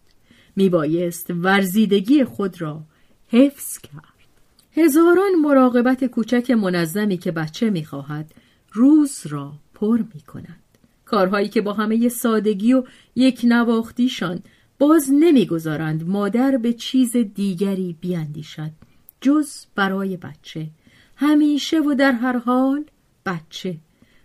میبایست 0.55 1.29
ورزیدگی 1.29 2.23
خود 2.23 2.61
را 2.61 2.83
حفظ 3.27 3.77
کرد. 3.77 4.27
هزاران 4.71 5.35
مراقبت 5.41 6.05
کوچک 6.05 6.51
منظمی 6.51 7.17
که 7.17 7.31
بچه 7.31 7.69
می‌خواهد 7.69 8.33
روز 8.71 9.27
را 9.27 9.53
پر 9.73 10.03
می‌کند. 10.13 10.64
کارهایی 11.05 11.47
که 11.47 11.61
با 11.61 11.73
همه 11.73 12.09
سادگی 12.09 12.73
و 12.73 12.83
یک 13.15 13.41
نواختیشان 13.43 14.43
باز 14.79 15.09
نمی‌گذارند 15.13 16.07
مادر 16.07 16.57
به 16.57 16.73
چیز 16.73 17.17
دیگری 17.17 17.95
بیاندیشد 18.01 18.71
جز 19.21 19.65
برای 19.75 20.17
بچه. 20.17 20.67
همیشه 21.15 21.79
و 21.79 21.93
در 21.93 22.11
هر 22.11 22.37
حال 22.37 22.85
بچه. 23.25 23.77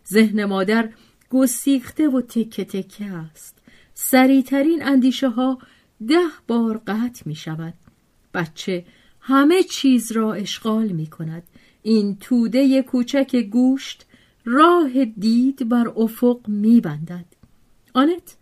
ذهن 0.08 0.44
مادر 0.44 0.88
گسیخته 1.30 2.08
و 2.08 2.20
تکه 2.20 2.64
تکه 2.64 3.04
است. 3.04 3.58
سریعترین 3.94 4.82
اندیشه 4.82 5.28
ها 5.28 5.58
ده 6.08 6.28
بار 6.48 6.80
قطع 6.86 7.22
می 7.26 7.34
شود 7.34 7.74
بچه 8.34 8.84
همه 9.20 9.62
چیز 9.62 10.12
را 10.12 10.34
اشغال 10.34 10.88
می 10.88 11.06
کند 11.06 11.42
این 11.82 12.16
توده 12.16 12.82
کوچک 12.82 13.36
گوشت 13.36 14.06
راه 14.44 15.04
دید 15.04 15.68
بر 15.68 15.92
افق 15.96 16.48
می 16.48 16.80
بندد 16.80 17.26
آنت 17.94 18.36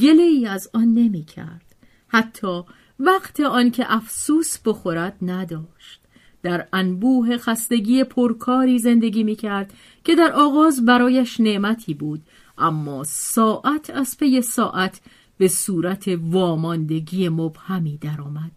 گله 0.00 0.22
ای 0.22 0.46
از 0.46 0.70
آن 0.74 0.94
نمی 0.94 1.24
کرد 1.24 1.74
حتی 2.08 2.62
وقت 3.00 3.40
آن 3.40 3.70
که 3.70 3.84
افسوس 3.88 4.58
بخورد 4.58 5.16
نداشت. 5.22 6.00
در 6.42 6.68
انبوه 6.72 7.36
خستگی 7.36 8.04
پرکاری 8.04 8.78
زندگی 8.78 9.24
می 9.24 9.34
کرد 9.34 9.72
که 10.04 10.14
در 10.14 10.32
آغاز 10.32 10.84
برایش 10.84 11.40
نعمتی 11.40 11.94
بود. 11.94 12.22
اما 12.58 13.04
ساعت 13.04 13.90
از 13.90 14.16
پی 14.18 14.42
ساعت 14.42 15.00
به 15.38 15.48
صورت 15.48 16.04
واماندگی 16.22 17.28
مبهمی 17.28 17.96
درآمد. 17.96 18.52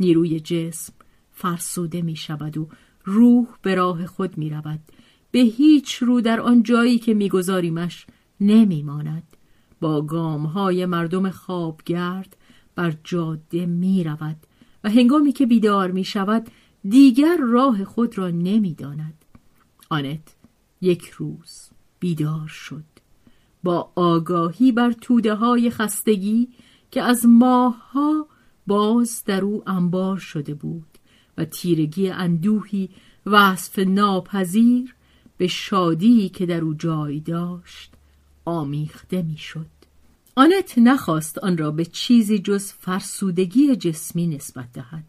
نیروی 0.00 0.40
جسم 0.40 0.92
فرسوده 1.32 2.02
می 2.02 2.16
شود 2.16 2.58
و 2.58 2.68
روح 3.04 3.46
به 3.62 3.74
راه 3.74 4.06
خود 4.06 4.38
می 4.38 4.50
رود 4.50 4.80
به 5.32 5.38
هیچ 5.38 5.94
رو 5.94 6.20
در 6.20 6.40
آن 6.40 6.62
جایی 6.62 6.98
که 6.98 7.14
میگذاریمش 7.14 8.06
نمی 8.40 8.82
ماند 8.82 9.36
با 9.80 10.02
گام 10.02 10.46
های 10.46 10.86
مردم 10.86 11.30
خوابگرد 11.30 12.36
بر 12.74 12.94
جاده 13.04 13.66
می 13.66 14.04
رود 14.04 14.36
و 14.84 14.90
هنگامی 14.90 15.32
که 15.32 15.46
بیدار 15.46 15.90
می 15.90 16.04
شود 16.04 16.46
دیگر 16.88 17.36
راه 17.36 17.84
خود 17.84 18.18
را 18.18 18.30
نمی 18.30 18.74
داند. 18.74 19.24
آنت 19.90 20.34
یک 20.80 21.08
روز 21.08 21.70
بیدار 22.00 22.48
شد 22.48 22.84
با 23.62 23.92
آگاهی 23.94 24.72
بر 24.72 24.92
توده 24.92 25.34
های 25.34 25.70
خستگی 25.70 26.48
که 26.90 27.02
از 27.02 27.26
ماهها 27.26 28.26
باز 28.66 29.22
در 29.26 29.44
او 29.44 29.62
انبار 29.66 30.18
شده 30.18 30.54
بود 30.54 30.98
و 31.38 31.44
تیرگی 31.44 32.10
اندوهی 32.10 32.90
وصف 33.26 33.78
ناپذیر 33.78 34.94
به 35.36 35.46
شادی 35.46 36.28
که 36.28 36.46
در 36.46 36.60
او 36.60 36.74
جای 36.74 37.20
داشت 37.20 37.92
آمیخته 38.44 39.22
می‌شد. 39.22 39.66
آنت 40.36 40.78
نخواست 40.78 41.38
آن 41.38 41.58
را 41.58 41.70
به 41.70 41.84
چیزی 41.84 42.38
جز 42.38 42.72
فرسودگی 42.72 43.76
جسمی 43.76 44.26
نسبت 44.26 44.72
دهد 44.72 45.04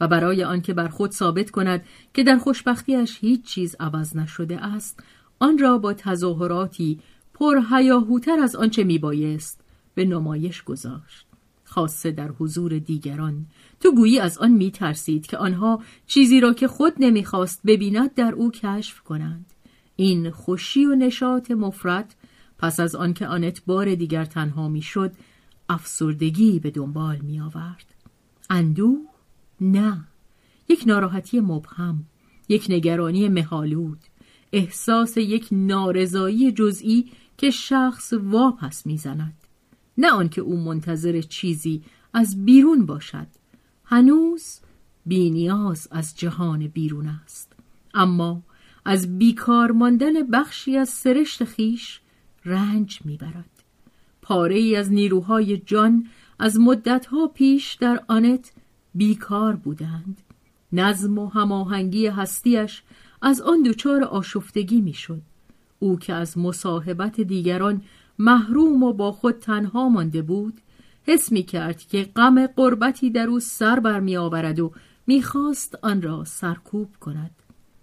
و 0.00 0.08
برای 0.08 0.44
آنکه 0.44 0.74
بر 0.74 0.88
خود 0.88 1.10
ثابت 1.10 1.50
کند 1.50 1.84
که 2.14 2.22
در 2.22 2.38
خوشبختیش 2.38 3.18
هیچ 3.20 3.44
چیز 3.44 3.76
عوض 3.80 4.16
نشده 4.16 4.64
است 4.64 5.02
آن 5.38 5.58
را 5.58 5.78
با 5.78 5.94
تظاهراتی 5.94 7.00
پر 7.34 7.62
هیاهوتر 7.70 8.38
از 8.38 8.56
آنچه 8.56 8.84
میبایست 8.84 9.60
به 9.94 10.04
نمایش 10.04 10.62
گذاشت. 10.62 11.26
خاصه 11.64 12.10
در 12.10 12.28
حضور 12.28 12.78
دیگران. 12.78 13.46
تو 13.80 13.94
گویی 13.94 14.20
از 14.20 14.38
آن 14.38 14.50
میترسید 14.50 15.26
که 15.26 15.36
آنها 15.36 15.82
چیزی 16.06 16.40
را 16.40 16.54
که 16.54 16.68
خود 16.68 16.92
نمی‌خواست 16.98 17.60
ببیند 17.66 18.14
در 18.14 18.32
او 18.32 18.50
کشف 18.50 19.00
کنند. 19.00 19.46
این 20.00 20.30
خوشی 20.30 20.84
و 20.84 20.94
نشاط 20.94 21.50
مفرد 21.50 22.14
پس 22.58 22.80
از 22.80 22.94
آنکه 22.94 23.26
آنت 23.26 23.64
بار 23.64 23.94
دیگر 23.94 24.24
تنها 24.24 24.68
می‌شد 24.68 25.12
افسردگی 25.68 26.58
به 26.58 26.70
دنبال 26.70 27.16
می 27.16 27.40
آورد 27.40 27.94
اندوه؟ 28.50 28.98
نه. 29.60 30.04
یک 30.68 30.84
ناراحتی 30.86 31.40
مبهم 31.40 32.04
یک 32.48 32.66
نگرانی 32.68 33.28
مهالود 33.28 33.98
احساس 34.52 35.16
یک 35.16 35.48
نارضایی 35.52 36.52
جزئی 36.52 37.12
که 37.38 37.50
شخص 37.50 38.12
واپس 38.12 38.86
می‌زند. 38.86 39.34
نه 39.98 40.10
آنکه 40.10 40.40
او 40.40 40.56
منتظر 40.60 41.20
چیزی 41.20 41.82
از 42.14 42.44
بیرون 42.44 42.86
باشد. 42.86 43.26
هنوز 43.84 44.60
بینیاز 45.06 45.88
از 45.90 46.16
جهان 46.16 46.66
بیرون 46.66 47.08
است. 47.08 47.52
اما 47.94 48.42
از 48.90 49.18
بیکار 49.18 49.70
ماندن 49.70 50.22
بخشی 50.22 50.76
از 50.76 50.88
سرشت 50.88 51.44
خیش 51.44 52.00
رنج 52.44 53.00
می‌برد. 53.04 53.62
پاره 54.22 54.54
ای 54.54 54.76
از 54.76 54.92
نیروهای 54.92 55.56
جان 55.56 56.06
از 56.38 56.60
مدتها 56.60 57.26
پیش 57.26 57.74
در 57.74 58.00
آنت 58.08 58.52
بیکار 58.94 59.56
بودند. 59.56 60.20
نظم 60.72 61.18
و 61.18 61.28
هماهنگی 61.28 62.06
هستیش 62.06 62.82
از 63.22 63.40
آن 63.40 63.62
دچار 63.62 64.04
آشفتگی 64.04 64.80
می‌شد. 64.80 65.22
او 65.78 65.98
که 65.98 66.14
از 66.14 66.38
مصاحبت 66.38 67.20
دیگران 67.20 67.82
محروم 68.18 68.82
و 68.82 68.92
با 68.92 69.12
خود 69.12 69.38
تنها 69.38 69.88
مانده 69.88 70.22
بود 70.22 70.60
حس 71.06 71.32
می 71.32 71.42
کرد 71.42 71.78
که 71.78 72.02
غم 72.16 72.46
قربتی 72.46 73.10
در 73.10 73.26
او 73.26 73.40
سر 73.40 73.80
بر 73.80 74.00
می 74.00 74.16
آورد 74.16 74.60
و 74.60 74.72
می‌خواست 75.06 75.78
آن 75.82 76.02
را 76.02 76.24
سرکوب 76.24 76.88
کند. 77.00 77.30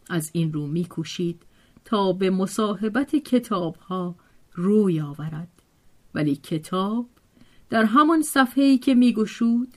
از 0.09 0.29
این 0.33 0.53
رو 0.53 0.67
میکوشید 0.67 1.43
تا 1.85 2.13
به 2.13 2.29
مصاحبت 2.29 3.15
کتاب 3.15 3.75
ها 3.75 4.15
روی 4.53 4.99
آورد. 5.01 5.47
ولی 6.13 6.35
کتاب 6.35 7.05
در 7.69 7.83
همان 7.83 8.21
صفحه‌ای 8.21 8.77
که 8.77 8.95
میگشود 8.95 9.67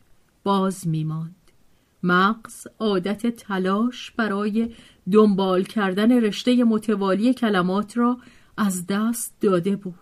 باز 0.45 0.89
میماند. 0.89 1.35
مغز 2.03 2.67
عادت 2.79 3.27
تلاش 3.27 4.11
برای 4.11 4.75
دنبال 5.13 5.63
کردن 5.65 6.13
رشته 6.13 6.65
متوالی 6.65 7.35
کلمات 7.35 7.97
را 7.99 8.19
از 8.57 8.87
دست 8.87 9.37
داده 9.41 9.77
بود. 9.77 9.95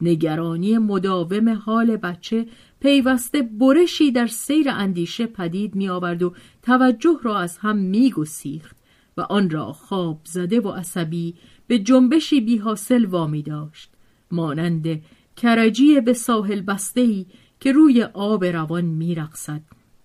نگرانی 0.00 0.78
مداوم 0.78 1.48
حال 1.48 1.96
بچه 1.96 2.46
پیوسته 2.80 3.42
برشی 3.42 4.12
در 4.12 4.26
سیر 4.26 4.70
اندیشه 4.70 5.26
پدید 5.26 5.74
می 5.74 5.88
آورد 5.88 6.22
و 6.22 6.34
توجه 6.62 7.18
را 7.22 7.38
از 7.38 7.58
هم 7.58 7.76
می 7.76 8.10
گسیخت 8.10 8.76
و 9.16 9.20
آن 9.20 9.50
را 9.50 9.72
خواب 9.72 10.20
زده 10.24 10.60
و 10.60 10.68
عصبی 10.68 11.34
به 11.66 11.78
جنبشی 11.78 12.40
بی 12.40 12.56
حاصل 12.56 13.04
وامی 13.04 13.42
داشت 13.42 13.90
مانند 14.30 15.02
کرجی 15.36 16.00
به 16.00 16.12
ساحل 16.12 16.60
بستهی 16.60 17.26
که 17.60 17.72
روی 17.72 18.02
آب 18.02 18.44
روان 18.44 18.84
میرقصد 18.84 19.62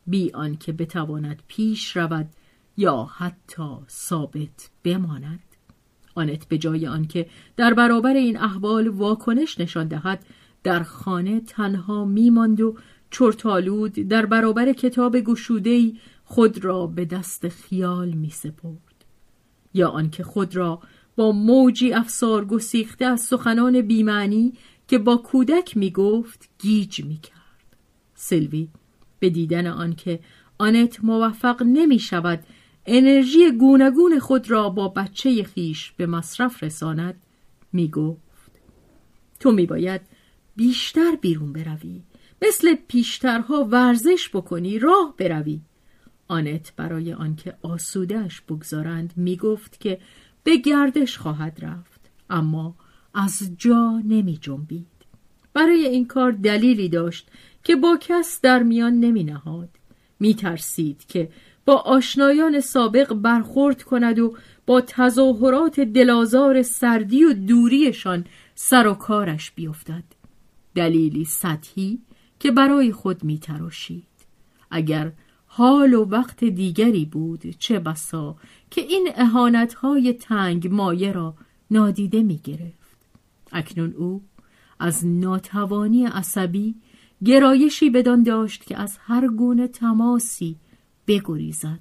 بی 0.07 0.31
آنکه 0.31 0.71
بتواند 0.71 1.43
پیش 1.47 1.97
رود 1.97 2.29
یا 2.77 3.03
حتی 3.03 3.77
ثابت 3.89 4.69
بماند. 4.83 5.39
آنت 6.15 6.47
به 6.47 6.57
جای 6.57 6.87
آنکه 6.87 7.29
در 7.57 7.73
برابر 7.73 8.13
این 8.13 8.37
احوال 8.37 8.87
واکنش 8.87 9.59
نشان 9.59 9.87
دهد 9.87 10.25
در 10.63 10.83
خانه 10.83 11.39
تنها 11.39 12.05
میماند 12.05 12.61
و 12.61 12.75
چرتالود 13.11 13.93
در 13.93 14.25
برابر 14.25 14.73
کتاب 14.73 15.19
گشودهی 15.19 15.99
خود 16.23 16.65
را 16.65 16.87
به 16.87 17.05
دست 17.05 17.47
خیال 17.47 18.09
می 18.09 18.29
سپرد 18.29 18.88
یا 19.73 19.89
آنکه 19.89 20.23
خود 20.23 20.55
را 20.55 20.81
با 21.15 21.31
موجی 21.31 21.93
افسار 21.93 22.45
گسیخته 22.45 23.05
از 23.05 23.21
سخنان 23.21 23.81
بیمعنی 23.81 24.53
که 24.87 24.97
با 24.97 25.17
کودک 25.17 25.77
می 25.77 25.91
گفت 25.91 26.49
گیج 26.59 27.03
می 27.03 27.17
کرد 27.17 27.77
سلوی 28.15 28.67
به 29.19 29.29
دیدن 29.29 29.67
آنکه 29.67 30.19
آنت 30.57 31.03
موفق 31.03 31.63
نمی 31.63 31.99
شود 31.99 32.43
انرژی 32.85 33.51
گونگون 33.51 34.19
خود 34.19 34.51
را 34.51 34.69
با 34.69 34.87
بچه 34.87 35.43
خیش 35.43 35.91
به 35.91 36.05
مصرف 36.05 36.63
رساند 36.63 37.21
می 37.73 37.87
گفت 37.87 38.51
تو 39.39 39.51
می 39.51 39.65
باید 39.65 40.01
بیشتر 40.55 41.15
بیرون 41.21 41.53
بروی 41.53 42.01
مثل 42.41 42.75
پیشترها 42.75 43.63
ورزش 43.63 44.29
بکنی 44.33 44.79
راه 44.79 45.13
بروی. 45.17 45.61
آنت 46.29 46.73
برای 46.77 47.13
آنکه 47.13 47.57
آسودهش 47.61 48.41
بگذارند 48.41 49.13
می 49.15 49.37
گفت 49.37 49.79
که 49.79 49.99
به 50.43 50.57
گردش 50.57 51.17
خواهد 51.17 51.57
رفت 51.61 52.09
اما 52.29 52.75
از 53.13 53.51
جا 53.57 54.01
نمی 54.05 54.37
جنبید 54.37 54.87
برای 55.53 55.87
این 55.87 56.07
کار 56.07 56.31
دلیلی 56.31 56.89
داشت 56.89 57.29
که 57.63 57.75
با 57.75 57.97
کس 58.01 58.41
در 58.41 58.63
میان 58.63 58.93
نمی 58.93 59.23
نهاد 59.23 59.69
می 60.19 60.35
ترسید 60.35 61.05
که 61.05 61.29
با 61.65 61.75
آشنایان 61.75 62.59
سابق 62.59 63.13
برخورد 63.13 63.83
کند 63.83 64.19
و 64.19 64.37
با 64.65 64.81
تظاهرات 64.81 65.79
دلازار 65.79 66.61
سردی 66.61 67.23
و 67.23 67.33
دوریشان 67.33 68.25
سر 68.55 68.87
و 68.87 68.93
کارش 68.93 69.51
بیفتد. 69.51 70.03
دلیلی 70.75 71.25
سطحی 71.25 71.99
که 72.39 72.51
برای 72.51 72.91
خود 72.91 73.23
می 73.23 73.39
تراشید. 73.39 74.07
اگر 74.71 75.11
حال 75.51 75.93
و 75.93 76.05
وقت 76.05 76.43
دیگری 76.43 77.05
بود 77.05 77.55
چه 77.59 77.79
بسا 77.79 78.35
که 78.71 78.81
این 78.81 79.09
اهانتهای 79.15 80.13
تنگ 80.13 80.67
مایه 80.67 81.11
را 81.11 81.35
نادیده 81.71 82.23
می 82.23 82.37
گرفت. 82.37 82.97
اکنون 83.51 83.93
او 83.93 84.21
از 84.79 85.05
ناتوانی 85.05 86.05
عصبی 86.05 86.75
گرایشی 87.25 87.89
بدان 87.89 88.23
داشت 88.23 88.65
که 88.65 88.77
از 88.77 88.97
هر 89.01 89.27
گونه 89.27 89.67
تماسی 89.67 90.55
بگریزد 91.07 91.79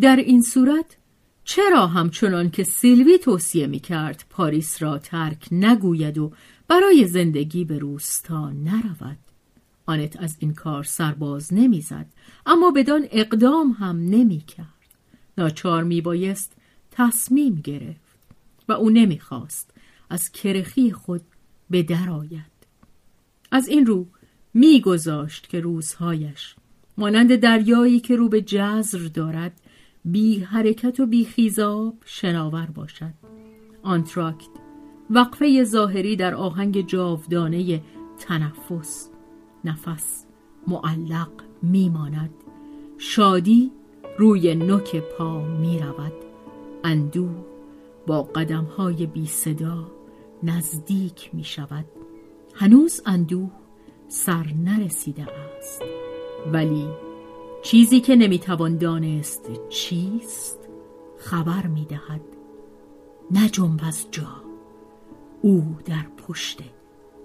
در 0.00 0.16
این 0.16 0.42
صورت 0.42 0.96
چرا 1.44 1.86
همچنان 1.86 2.50
که 2.50 2.64
سیلوی 2.64 3.18
توصیه 3.18 3.66
می 3.66 3.80
کرد 3.80 4.24
پاریس 4.30 4.82
را 4.82 4.98
ترک 4.98 5.48
نگوید 5.52 6.18
و 6.18 6.32
برای 6.68 7.06
زندگی 7.06 7.64
به 7.64 7.78
روستا 7.78 8.50
نرود 8.50 9.23
آنت 9.86 10.22
از 10.22 10.36
این 10.38 10.54
کار 10.54 10.84
سرباز 10.84 11.54
نمی‌زد 11.54 12.06
اما 12.46 12.70
بدان 12.70 13.06
اقدام 13.10 13.70
هم 13.70 13.96
نمی 13.96 14.40
کرد 14.40 14.66
ناچار 15.38 15.84
می 15.84 16.00
بایست 16.00 16.52
تصمیم 16.90 17.54
گرفت 17.54 18.18
و 18.68 18.72
او 18.72 18.90
نمی‌خواست 18.90 19.70
از 20.10 20.32
کرخی 20.32 20.92
خود 20.92 21.22
به 21.70 21.82
درآید 21.82 22.54
از 23.50 23.68
این 23.68 23.86
رو 23.86 24.06
میگذاشت 24.54 25.48
که 25.48 25.60
روزهایش 25.60 26.54
مانند 26.98 27.36
دریایی 27.36 28.00
که 28.00 28.16
رو 28.16 28.28
به 28.28 28.42
جزر 28.42 29.08
دارد 29.14 29.60
بی 30.04 30.38
حرکت 30.38 31.00
و 31.00 31.06
بی 31.06 31.24
خیزاب 31.24 31.94
شناور 32.04 32.66
باشد. 32.66 33.14
آنتراکت 33.82 34.48
وقفه 35.10 35.64
ظاهری 35.64 36.16
در 36.16 36.34
آهنگ 36.34 36.86
جاودانه 36.86 37.80
تنفس. 38.18 39.10
نفس 39.64 40.24
معلق 40.66 41.30
میماند. 41.62 42.30
شادی 42.98 43.72
روی 44.18 44.54
نوک 44.54 44.96
پا 44.96 45.44
می 45.44 45.78
رود 45.78 46.12
اندوه 46.84 47.44
با 48.06 48.22
قدم 48.22 48.64
های 48.64 49.06
بی 49.06 49.26
صدا 49.26 49.86
نزدیک 50.42 51.30
می 51.32 51.44
شود 51.44 51.84
هنوز 52.54 53.02
اندوه 53.06 53.50
سر 54.08 54.46
نرسیده 54.64 55.26
است. 55.58 55.82
ولی 56.52 56.88
چیزی 57.62 58.00
که 58.00 58.16
نمی‌توان 58.16 58.76
دانست 58.76 59.68
چیست 59.68 60.58
خبر 61.18 61.66
می‌دهد. 61.66 62.20
نجنب 63.30 63.80
از 63.86 64.06
جا 64.10 64.42
او 65.42 65.76
در 65.84 66.06
پشت 66.26 66.62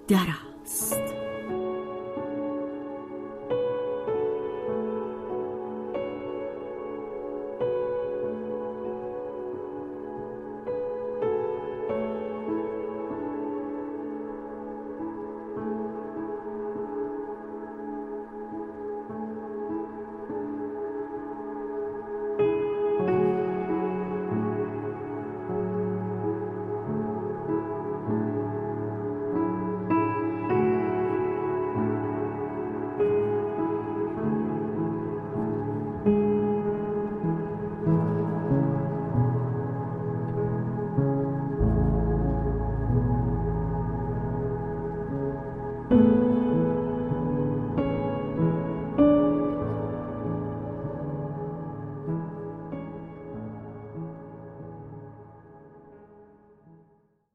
در 0.08 0.28
است. 0.64 1.29